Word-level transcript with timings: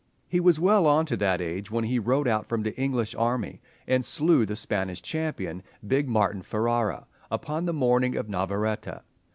He 0.27 0.39
was 0.39 0.59
well 0.59 0.87
on 0.87 1.05
to 1.05 1.17
that 1.17 1.41
age 1.41 1.69
when 1.69 1.83
he 1.83 1.99
rode 1.99 2.27
out 2.27 2.47
from 2.47 2.63
the 2.63 2.75
English 2.75 3.13
army 3.13 3.61
and 3.85 4.03
slew 4.03 4.47
the 4.47 4.55
Spanish 4.55 4.99
champion, 4.99 5.61
big 5.85 6.09
Marten 6.09 6.41
Ferrara, 6.41 7.05
upon 7.29 7.65
the 7.65 7.73
morning 7.73 8.15
of 8.17 8.27
Navaretta. 8.27 9.03